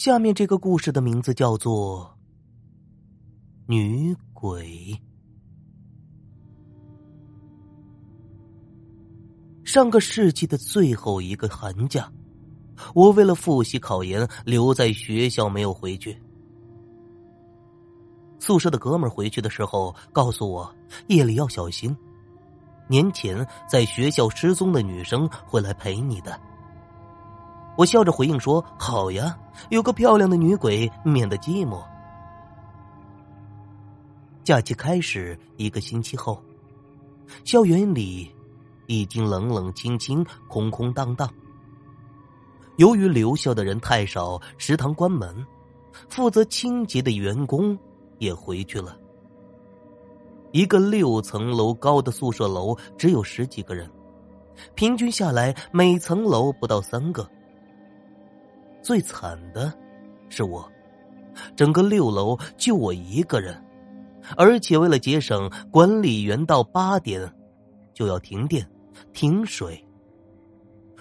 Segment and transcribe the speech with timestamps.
[0.00, 2.06] 下面这个故事的名字叫做
[3.66, 4.64] 《女鬼》。
[9.62, 12.10] 上个世纪的最后一个寒假，
[12.94, 16.18] 我为了复习考研，留在学校没有回去。
[18.38, 20.74] 宿舍的哥们回去的时候告诉我，
[21.08, 21.94] 夜里要小心，
[22.88, 26.40] 年前在学校失踪的女生会来陪你的。
[27.80, 29.34] 我笑着回应说：“好呀，
[29.70, 31.82] 有个漂亮的女鬼，免得寂寞。”
[34.44, 36.38] 假期开始一个星期后，
[37.42, 38.30] 校园里。
[38.86, 41.32] 已经冷冷清清、空空荡荡。
[42.76, 45.46] 由于留校的人太少，食堂关门，
[46.08, 47.78] 负责清洁的员工
[48.18, 48.98] 也回去了。
[50.50, 53.88] 一个六层楼高的宿舍楼只有十几个人，
[54.74, 57.24] 平均下来每层楼不到三个。
[58.82, 59.72] 最惨的
[60.28, 60.66] 是我，
[61.54, 63.60] 整个六楼就我一个人，
[64.36, 67.32] 而且为了节省，管理员到八点
[67.94, 68.66] 就要停电。
[69.14, 69.82] 停水。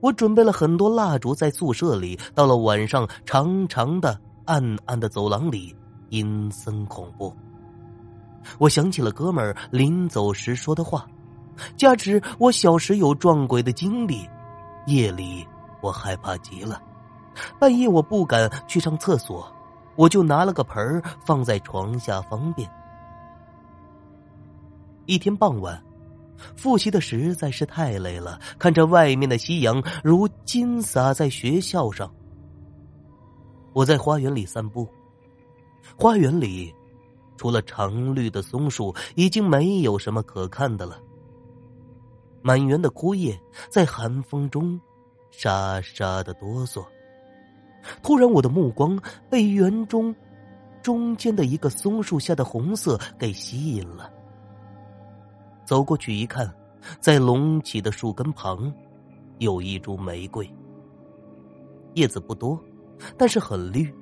[0.00, 5.74] 我准备了很多蜡烛在宿舍里，到了晚上，长长的、暗暗的走廊里
[6.10, 7.34] 阴森恐怖。
[8.58, 11.04] 我想起了哥们儿临走时说的话，
[11.76, 14.28] 加之我小时有撞鬼的经历，
[14.86, 15.44] 夜里
[15.82, 16.80] 我害怕极了。
[17.58, 19.50] 半夜我不敢去上厕所，
[19.96, 22.70] 我就拿了个盆儿放在床下方便。
[25.06, 25.82] 一天傍晚。
[26.56, 32.10] 复习的实在是太累了，看着外面的夕阳如金洒在学校上。
[33.74, 34.88] 我在花园里散步，
[35.98, 36.74] 花园里
[37.36, 40.98] 除了常绿的松树，已经没有什么可看的了。
[42.40, 44.80] 满园的枯叶在寒风中
[45.30, 46.82] 沙沙的哆嗦。
[48.02, 48.98] 突然，我的目光
[49.28, 50.14] 被园中
[50.82, 54.10] 中间的一个松树下的红色给吸引了。
[55.64, 56.52] 走过去一看，
[56.98, 58.72] 在隆起的树根旁，
[59.38, 60.50] 有一株玫瑰。
[61.94, 62.58] 叶子不多，
[63.16, 63.92] 但是很绿，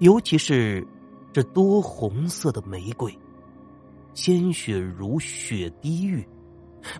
[0.00, 0.86] 尤其是
[1.32, 3.16] 这多红色的玫瑰，
[4.14, 6.26] 鲜血如血滴玉，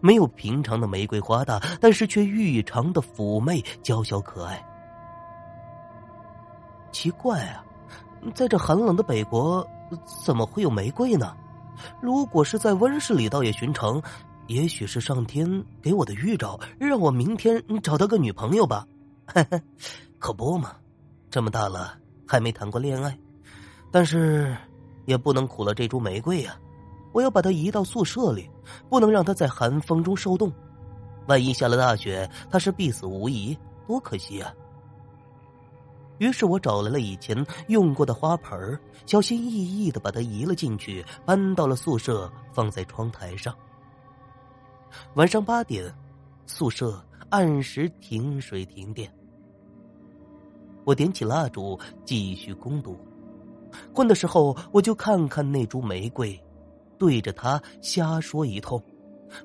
[0.00, 4.64] 没有平常的玫瑰花大，但是却异常的妩媚娇小可爱。
[6.96, 7.62] 奇怪啊，
[8.34, 9.62] 在这寒冷的北国，
[10.24, 11.36] 怎么会有玫瑰呢？
[12.00, 14.02] 如果是在温室里，倒也寻常。
[14.46, 18.86] 也许是上天给我的预兆，让我明天找到个女朋友吧。
[20.18, 20.72] 可不嘛，
[21.28, 23.14] 这么大了还没谈过恋爱。
[23.90, 24.56] 但是
[25.04, 26.56] 也不能苦了这株玫瑰呀！
[27.12, 28.48] 我要把它移到宿舍里，
[28.88, 30.50] 不能让它在寒风中受冻。
[31.26, 33.54] 万一下了大雪，它是必死无疑，
[33.86, 34.50] 多可惜啊！
[36.18, 43.54] 于是我找来了以前用过的花盆小心翼翼的把它移了进去，搬到了宿舍，放在窗台上。
[45.14, 45.92] 晚上八点，
[46.46, 49.12] 宿舍按时停水停电。
[50.84, 52.96] 我点起蜡烛，继续攻读。
[53.92, 56.40] 困的时候，我就看看那株玫瑰，
[56.96, 58.82] 对着它瞎说一通，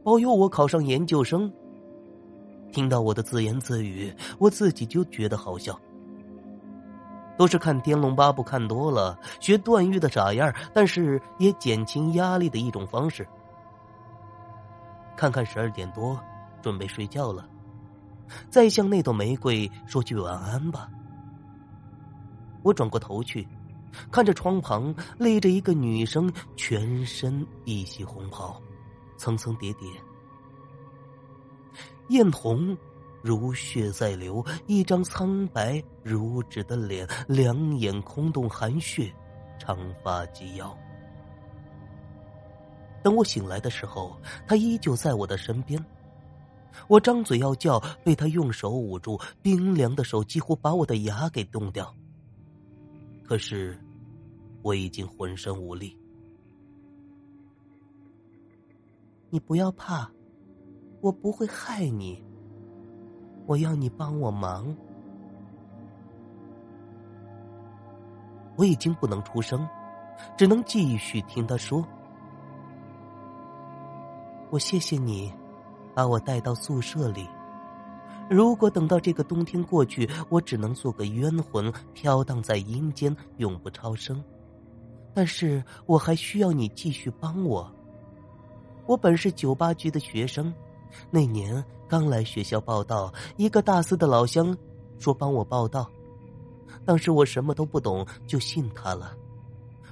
[0.04, 1.52] 保佑我考上研究生。
[2.72, 5.78] 听到我的自言自语，我自己就觉得好笑。
[7.42, 13.28] 都是看《天龙八部》看多了，学段誉的傻样但是也减轻压力的一种方式。
[15.18, 16.22] 看看十二点多，
[16.62, 17.50] 准备睡觉了，
[18.52, 20.88] 再向那朵玫瑰说句晚安吧。
[22.62, 23.48] 我转过头去，
[24.12, 28.62] 看着窗旁立着一个女生，全身一袭红袍，
[29.18, 29.90] 层层叠叠，
[32.10, 32.78] 艳红
[33.22, 39.14] 如血在流，一张苍白如纸的脸，两眼空洞含血，
[39.60, 40.76] 长发及腰。
[43.04, 44.16] 等我醒来的时候，
[44.48, 45.84] 他依旧在我的身边。
[46.88, 51.94] 我张嘴要叫，被他用手捂住，冰凉的手几乎把我的牙给冻掉。
[53.24, 53.78] 可是，
[54.62, 55.98] 我已经浑身无力。
[59.30, 60.10] 你不要怕，
[61.02, 62.24] 我不会害你。
[63.52, 64.74] 我要你帮我忙。
[68.56, 69.68] 我已经不能出声，
[70.38, 71.86] 只能继续听他说。
[74.52, 75.34] 我谢谢你，
[75.94, 77.28] 把我带到宿舍里。
[78.30, 84.24] 如果等到这个冬天过去，我只能做个冤魂，飘荡在阴间，永不超生。
[85.14, 87.70] 但是我还需要你继续帮我。
[88.86, 90.54] 我本是九八局的学生，
[91.10, 94.56] 那年刚来学校报道，一个大四的老乡
[95.00, 95.90] 说帮我报道。
[96.86, 99.14] 当时我什么都不懂，就信他了。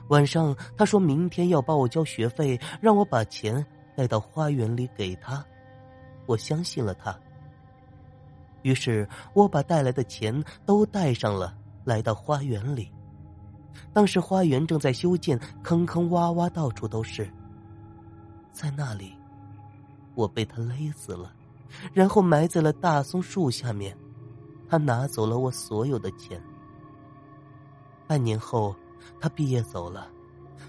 [0.08, 3.64] 晚上他说明天要帮我交学费，让我把钱
[3.96, 5.46] 带到花园里给他。
[6.26, 7.18] 我相信了他。
[8.64, 12.92] 于是我把带来的钱都带上了，来到花园里。
[13.94, 17.32] 当时花园正在修建，坑坑洼洼，到处都是。
[18.52, 19.14] 在那里，
[20.20, 21.32] 我被他勒死了，
[21.94, 23.98] 然后埋在了大松树下面。
[24.68, 26.44] 他拿走了我所有的钱。
[28.06, 28.76] 半年后，
[29.18, 30.10] 他毕业走了。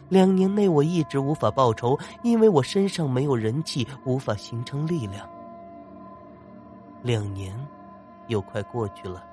[0.08, 5.28] 两年内，我一直无法报仇，因为我身上没有人气，无法形成力量。
[7.02, 7.52] 两年，
[8.28, 9.24] 又快过去了。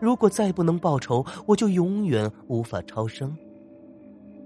[0.00, 3.36] 如果再不能报仇，我就永远无法超生。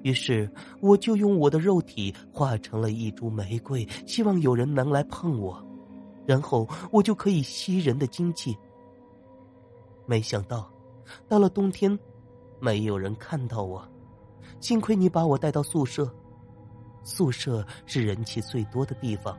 [0.06, 0.48] 于是，
[0.80, 5.60] 我就用我的肉体化成了一株玫瑰，希望有人能来碰我，
[6.24, 8.56] 然后我就可以吸人的精气。
[10.06, 10.70] 没想到，
[11.26, 11.98] 到了冬天，
[12.60, 13.84] 没有人看到我。
[14.60, 16.08] 幸亏你把我带到宿舍，
[17.02, 19.36] 宿舍是人气最多的地方。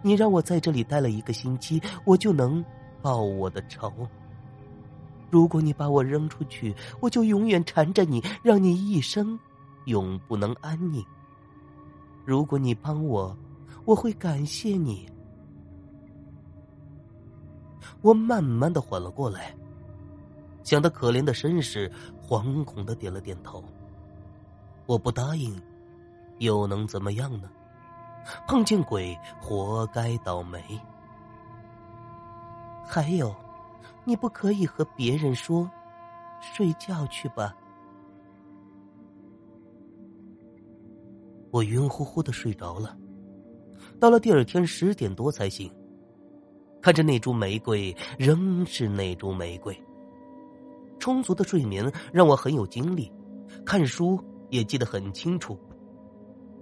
[0.00, 2.64] 你让我在这里待了一个星期，我就能
[3.02, 3.92] 报我的仇。
[5.28, 9.36] 如果你把我扔出去，我就永远缠着你，让你一生
[9.88, 11.04] 永不能安宁。
[12.24, 13.36] 如果你帮我，
[13.84, 15.08] 我会感谢你。
[18.00, 19.54] 我慢慢的缓了过来，
[20.62, 21.90] 想到可怜的绅士，
[22.22, 23.64] 惶恐的点了点头。
[24.86, 25.60] 我不答应，
[26.38, 27.50] 又能怎么样呢？
[28.46, 30.62] 碰见鬼，活该倒霉。
[32.86, 33.34] 还有。
[34.04, 35.70] 你不可以和别人说，
[36.40, 37.54] 睡觉去吧。
[41.50, 42.96] 我晕乎乎的睡着了，
[43.98, 45.72] 到了第二天十点多才醒。
[46.80, 49.76] 看着那株玫瑰，仍是那株玫瑰。
[50.98, 53.10] 充足的睡眠让我很有精力，
[53.64, 54.18] 看书
[54.50, 55.58] 也记得很清楚。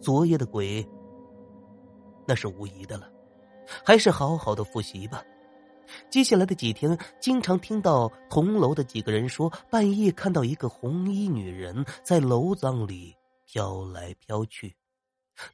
[0.01, 0.87] 昨夜的鬼，
[2.27, 3.11] 那是无疑的了，
[3.85, 5.23] 还是好好的复习吧。
[6.11, 13.15] 接下来的几天，经常听到同楼的几个人说，半夜看到一个红衣女人在楼葬里
[13.47, 14.77] 飘来飘去，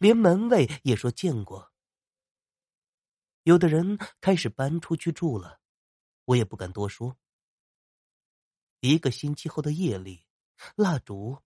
[0.00, 1.72] 连门卫也说见过。
[3.44, 5.60] 有的人开始搬出去住了，
[6.24, 7.16] 我也不敢多说。
[8.80, 10.26] 一个星期后的夜里，
[10.74, 11.38] 蜡烛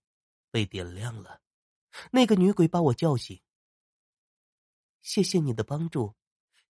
[0.51, 1.43] 被点亮了，
[2.13, 3.43] 那个女鬼把我叫醒。
[5.03, 6.15] 谢谢你的帮助，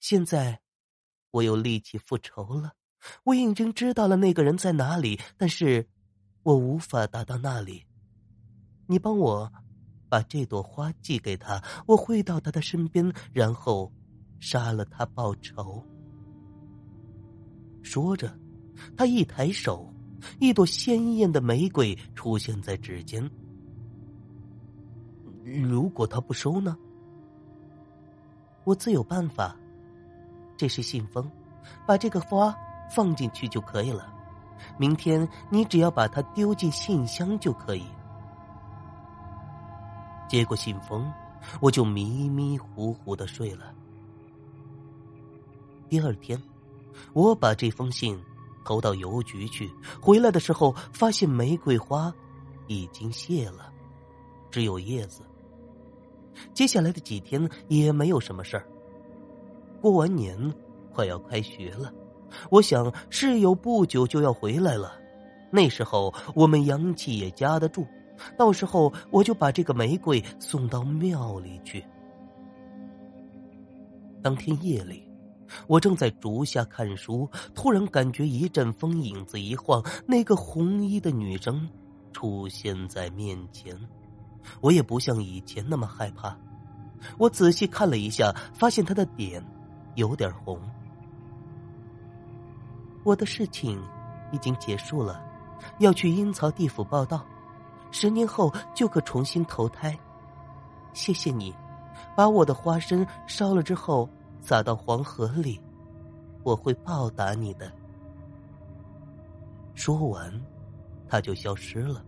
[0.00, 0.62] 现在。
[1.32, 2.74] 我有力气复仇了，
[3.24, 5.86] 我已经知道了那个人在哪里，但是
[6.44, 7.84] 我无法达到那里。
[8.86, 9.52] 你帮我
[10.08, 13.92] 把这朵花寄给他，我会到他的身边，然后
[14.40, 15.82] 杀了他报仇。
[17.82, 18.32] 说着，
[18.96, 19.92] 他一抬手，
[20.38, 23.30] 一朵鲜艳的玫瑰出现在指尖。
[25.44, 26.76] 如果他不收呢？
[28.64, 29.56] 我自有办法。
[30.56, 31.30] 这是信封，
[31.86, 32.52] 把这个花
[32.90, 34.12] 放进去就可以了。
[34.78, 37.84] 明天你只要把它丢进信箱就可以。
[40.28, 41.10] 接过信封，
[41.60, 43.72] 我就迷迷糊糊的睡了。
[45.88, 46.40] 第二天，
[47.12, 48.18] 我把这封信
[48.64, 49.70] 投到邮局去，
[50.00, 52.12] 回来的时候发现玫瑰花
[52.66, 53.72] 已经谢了，
[54.50, 55.22] 只有叶子。
[56.52, 58.66] 接下来的几天也没有什么事儿。
[59.80, 60.36] 过完年，
[60.92, 61.92] 快要开学了，
[62.50, 64.98] 我想室友不久就要回来了，
[65.52, 67.86] 那时候我们阳气也夹得住，
[68.36, 71.84] 到时候我就把这个玫瑰送到庙里去。
[74.22, 75.08] 当天夜里，
[75.66, 81.68] 我正在竹下看书，突然感觉一阵风，影子一晃，那个红衣的女生
[82.12, 83.76] 出现在面前，
[84.60, 86.36] 我也不像以前那么害怕，
[87.18, 89.44] 我仔细看了一下，发现她的脸。
[89.96, 90.60] 有点红。
[93.02, 93.82] 我的事情
[94.30, 95.24] 已经结束了，
[95.78, 97.24] 要去阴曹地府报道，
[97.90, 99.98] 十年后就可重新投胎。
[100.92, 101.54] 谢谢你，
[102.16, 104.08] 把我的花生烧了之后
[104.40, 105.60] 撒到黄河里，
[106.42, 107.70] 我会报答你的。
[109.74, 110.32] 说完，
[111.08, 112.04] 他就消失了。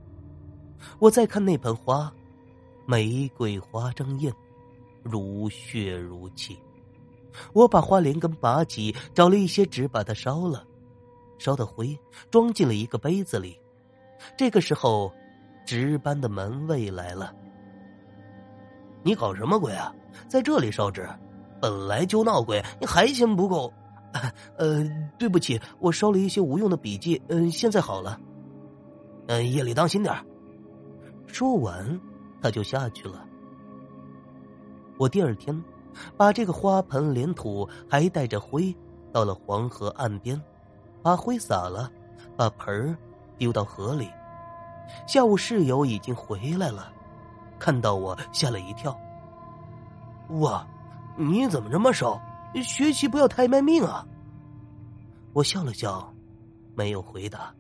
[0.99, 2.13] 我再看那盆花，
[2.87, 4.33] 玫瑰花争艳，
[5.03, 6.59] 如血如泣。
[7.53, 10.67] 我把花连根拔起，找了一些纸把它烧了，
[11.39, 11.97] 烧的灰
[12.31, 13.61] 装进了一个杯子里。
[14.37, 15.13] 这个时候，
[15.69, 17.31] 值班的门卫来了。
[19.03, 19.95] 你搞什么鬼啊？
[20.27, 21.07] 在这里烧纸？
[21.61, 23.71] 本来就闹鬼，你还嫌不够？
[24.57, 24.83] 呃，
[25.19, 27.21] 对不起，我烧了一些无用的笔记。
[27.29, 28.19] 嗯，现在好了。
[29.27, 30.15] 嗯，夜里当心点
[31.27, 32.01] 说完，
[32.41, 33.23] 他就下去了。
[34.97, 35.63] 我第二天
[36.17, 38.75] 把这个花盆连土还带着灰
[39.13, 40.41] 到了黄河岸边，
[41.03, 41.93] 把灰撒了，
[42.39, 42.97] 把盆儿
[43.37, 44.09] 丢到河里。
[45.07, 46.93] 下午室友已经回来了，
[47.59, 48.99] 看到我吓了一跳。
[50.41, 50.67] 哇，
[51.17, 52.21] 你怎么这么瘦？
[52.63, 54.07] 学习不要太卖命啊！
[55.33, 56.13] 我笑了笑，
[56.75, 57.55] 没有回答。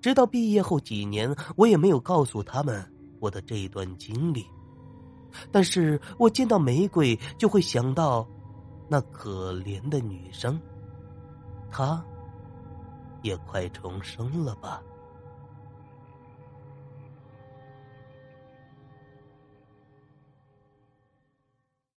[0.00, 2.84] 直到毕业后几年，我也没有告诉他们
[3.20, 4.44] 我的这一段经历。
[5.50, 8.26] 但是我见到玫瑰，就会想到
[8.88, 10.60] 那可怜的女生，
[11.70, 12.04] 她
[13.22, 14.82] 也快重生了吧。